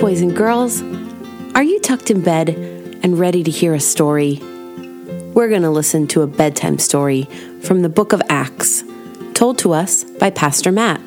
[0.00, 0.80] boys and girls.
[1.54, 2.48] Are you tucked in bed
[3.02, 4.38] and ready to hear a story?
[5.34, 7.24] We're going to listen to a bedtime story
[7.60, 8.82] from the book of Acts,
[9.34, 11.02] told to us by Pastor Matt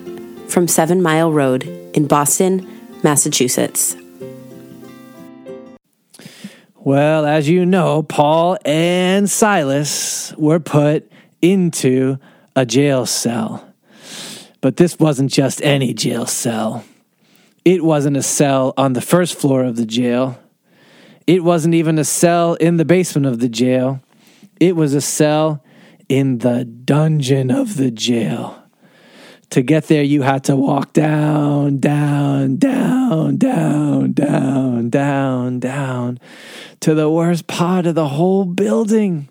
[0.47, 1.63] from Seven Mile Road
[1.95, 2.69] in Boston,
[3.01, 3.95] Massachusetts.
[6.75, 12.19] Well, as you know, Paul and Silas were put into
[12.55, 13.73] a jail cell.
[14.61, 16.85] But this wasn't just any jail cell.
[17.65, 20.37] It wasn't a cell on the first floor of the jail.
[21.25, 24.01] It wasn't even a cell in the basement of the jail.
[24.59, 25.63] It was a cell
[26.09, 28.59] in the dungeon of the jail.
[29.51, 36.19] To get there, you had to walk down, down, down, down, down, down, down
[36.79, 39.29] to the worst part of the whole building.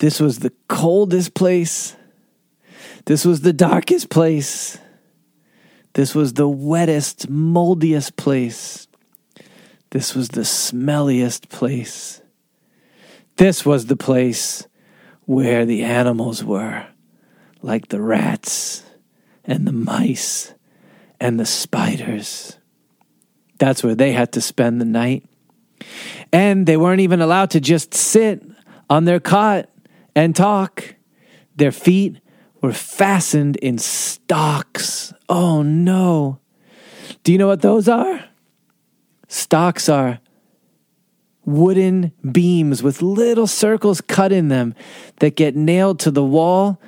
[0.00, 1.96] This was the coldest place.
[3.04, 4.78] This was the darkest place.
[5.94, 8.86] This was the wettest, moldiest place.
[9.90, 12.22] This was the smelliest place.
[13.36, 14.66] This was the place
[15.26, 16.86] where the animals were,
[17.60, 18.82] like the rats
[19.44, 20.54] and the mice
[21.20, 22.58] and the spiders.
[23.58, 25.24] That's where they had to spend the night.
[26.32, 28.42] And they weren't even allowed to just sit
[28.88, 29.68] on their cot
[30.16, 30.96] and talk.
[31.56, 32.18] Their feet
[32.60, 35.12] were fastened in stocks.
[35.34, 36.40] Oh no.
[37.24, 38.24] Do you know what those are?
[39.28, 40.20] Stocks are
[41.46, 44.74] wooden beams with little circles cut in them
[45.20, 46.78] that get nailed to the wall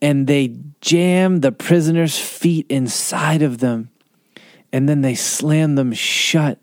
[0.00, 3.90] and they jam the prisoner's feet inside of them
[4.72, 6.60] and then they slam them shut.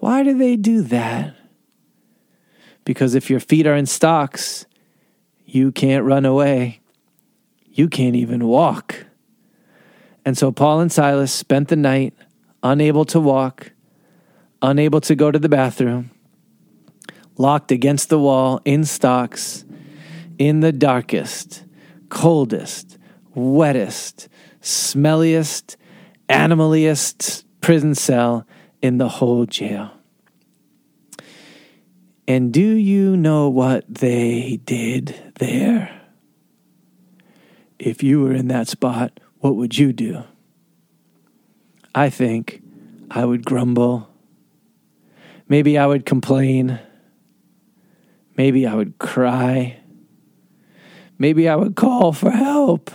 [0.00, 1.34] Why do they do that?
[2.84, 4.66] Because if your feet are in stocks,
[5.46, 6.80] you can't run away
[7.76, 9.05] you can't even walk.
[10.26, 12.12] And so Paul and Silas spent the night
[12.62, 13.72] unable to walk,
[14.60, 16.10] unable to go to the bathroom,
[17.38, 19.64] locked against the wall in stocks,
[20.36, 21.64] in the darkest,
[22.10, 22.98] coldest,
[23.34, 24.28] wettest,
[24.60, 25.76] smelliest,
[26.28, 28.46] animaliest prison cell
[28.82, 29.92] in the whole jail.
[32.28, 35.96] And do you know what they did there?
[37.78, 40.24] if you were in that spot, what would you do?
[41.94, 42.62] I think
[43.10, 44.08] I would grumble.
[45.48, 46.80] Maybe I would complain.
[48.36, 49.80] Maybe I would cry.
[51.18, 52.90] Maybe I would call for help.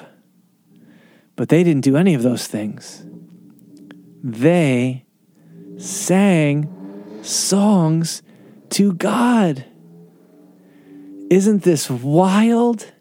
[1.36, 3.04] But they didn't do any of those things.
[4.24, 5.06] They
[5.78, 6.70] sang
[7.24, 8.22] songs
[8.70, 9.66] to God.
[11.30, 12.92] Isn't this wild?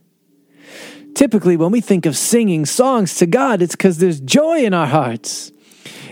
[1.14, 4.86] Typically, when we think of singing songs to God, it's because there's joy in our
[4.86, 5.52] hearts.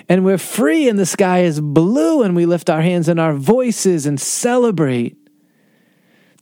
[0.09, 3.35] And we're free, and the sky is blue, and we lift our hands and our
[3.35, 5.17] voices and celebrate.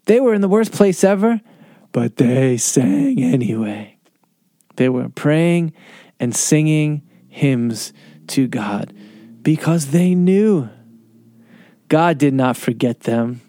[0.05, 1.41] They were in the worst place ever,
[1.93, 3.99] but they sang anyway.
[4.77, 5.72] They were praying
[6.21, 7.93] and singing hymns
[8.28, 8.95] to God
[9.43, 10.69] because they knew
[11.89, 13.41] God did not forget them.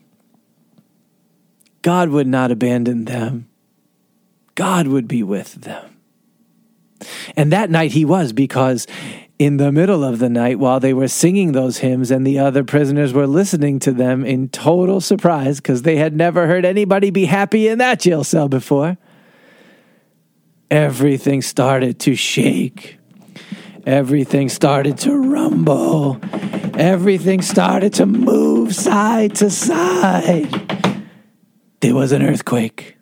[1.81, 3.46] God would not abandon them.
[4.57, 5.97] God would be with them.
[7.35, 8.87] And that night he was, because
[9.37, 12.63] in the middle of the night, while they were singing those hymns and the other
[12.63, 17.25] prisoners were listening to them in total surprise, because they had never heard anybody be
[17.25, 18.97] happy in that jail cell before,
[20.71, 22.97] everything started to shake.
[23.85, 26.19] Everything started to rumble.
[26.73, 30.49] Everything started to move side to side.
[31.81, 32.96] There was an earthquake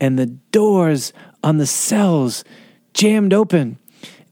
[0.00, 1.12] and the doors
[1.44, 2.44] on the cells
[2.94, 3.78] jammed open,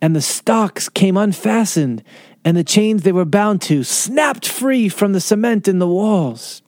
[0.00, 2.02] and the stocks came unfastened,
[2.44, 6.62] and the chains they were bound to snapped free from the cement in the walls.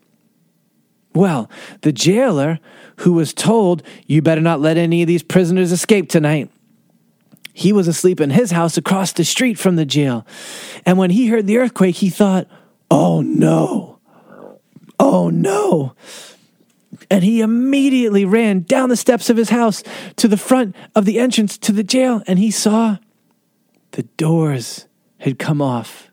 [1.15, 1.51] Well,
[1.81, 2.61] the jailer,
[2.97, 6.51] who was told, You better not let any of these prisoners escape tonight,
[7.53, 10.27] he was asleep in his house across the street from the jail.
[10.87, 12.47] And when he heard the earthquake, he thought,
[12.91, 13.99] Oh no,
[14.99, 15.95] oh no.
[17.09, 19.83] And he immediately ran down the steps of his house
[20.17, 22.99] to the front of the entrance to the jail, and he saw
[23.93, 24.87] the doors
[25.19, 26.11] had come off.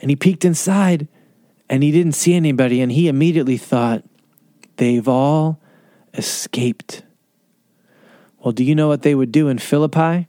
[0.00, 1.08] And he peeked inside,
[1.68, 4.04] and he didn't see anybody, and he immediately thought,
[4.76, 5.60] they've all
[6.14, 7.02] escaped.
[8.38, 10.26] Well, do you know what they would do in Philippi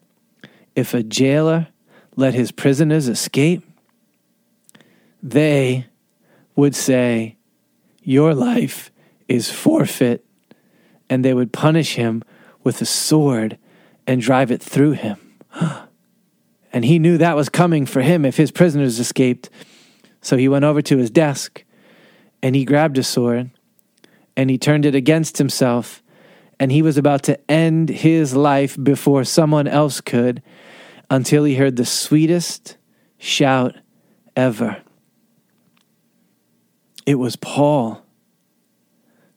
[0.76, 1.68] if a jailer
[2.16, 3.64] let his prisoners escape?
[5.24, 5.88] They
[6.56, 7.38] would say,
[8.04, 8.91] Your life
[9.36, 10.26] is forfeit,
[11.10, 12.24] and they would punish him
[12.64, 13.58] with a sword
[14.08, 15.18] and drive it through him.
[16.74, 19.50] And he knew that was coming for him if his prisoners escaped.
[20.22, 21.66] So he went over to his desk
[22.42, 23.50] and he grabbed a sword
[24.38, 26.02] and he turned it against himself.
[26.62, 30.42] And he was about to end his life before someone else could
[31.10, 32.78] until he heard the sweetest
[33.18, 33.76] shout
[34.36, 34.82] ever.
[37.06, 38.02] It was Paul,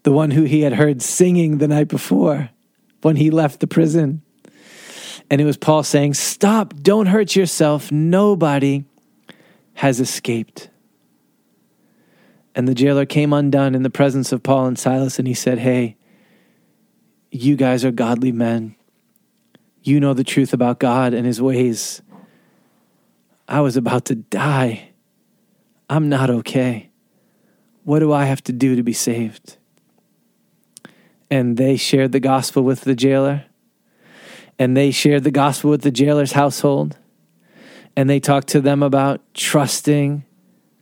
[0.04, 2.50] the one who he had heard singing the night before
[3.02, 4.22] when he left the prison.
[5.30, 7.90] And it was Paul saying, Stop, don't hurt yourself.
[7.90, 8.84] Nobody
[9.74, 10.68] has escaped.
[12.54, 15.58] And the jailer came undone in the presence of Paul and Silas, and he said,
[15.58, 15.96] Hey,
[17.30, 18.76] you guys are godly men.
[19.82, 22.00] You know the truth about God and his ways.
[23.48, 24.90] I was about to die.
[25.88, 26.90] I'm not okay.
[27.82, 29.56] What do I have to do to be saved?
[31.30, 33.44] And they shared the gospel with the jailer.
[34.58, 36.96] And they shared the gospel with the jailer's household.
[37.96, 40.24] And they talked to them about trusting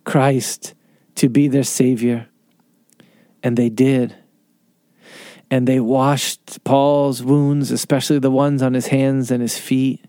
[0.04, 0.74] Christ
[1.16, 2.28] to be their Savior.
[3.42, 4.16] And they did.
[5.50, 10.04] And they washed Paul's wounds, especially the ones on his hands and his feet.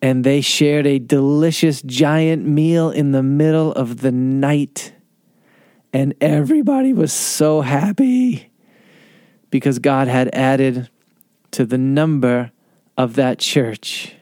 [0.00, 4.94] And they shared a delicious giant meal in the middle of the night.
[5.92, 8.49] And everybody was so happy
[9.50, 10.88] because God had added
[11.52, 12.52] to the number
[12.96, 14.14] of that church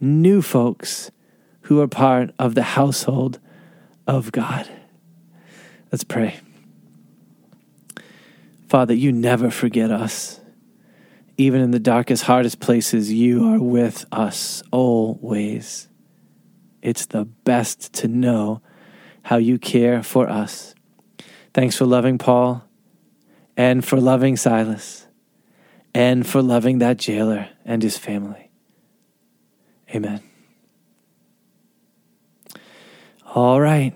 [0.00, 1.10] new folks
[1.62, 3.38] who are part of the household
[4.06, 4.68] of God.
[5.90, 6.40] Let's pray.
[8.68, 10.40] Father, you never forget us.
[11.38, 15.88] Even in the darkest, hardest places, you are with us always.
[16.82, 18.62] It's the best to know
[19.22, 20.74] how you care for us.
[21.52, 22.65] Thanks for loving Paul
[23.56, 25.06] and for loving Silas
[25.94, 28.50] and for loving that jailer and his family.
[29.94, 30.20] Amen.
[33.34, 33.94] All right,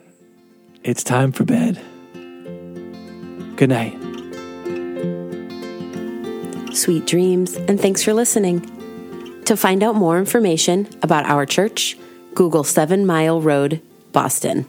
[0.82, 1.80] it's time for bed.
[3.56, 3.96] Good night.
[6.74, 8.64] Sweet dreams, and thanks for listening.
[9.44, 11.98] To find out more information about our church,
[12.34, 13.82] Google Seven Mile Road,
[14.12, 14.66] Boston.